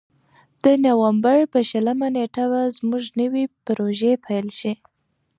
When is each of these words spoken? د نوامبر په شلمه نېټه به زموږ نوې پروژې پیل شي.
د 0.63 0.65
نوامبر 0.85 1.37
په 1.53 1.59
شلمه 1.69 2.07
نېټه 2.15 2.43
به 2.51 2.61
زموږ 2.77 3.03
نوې 3.19 3.43
پروژې 3.65 4.13
پیل 4.25 4.47
شي. 4.59 4.73